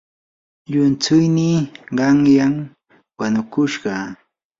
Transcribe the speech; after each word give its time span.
llumtsuynii 0.69 1.57
qanyan 1.97 2.53
wanukushqa. 3.19 3.93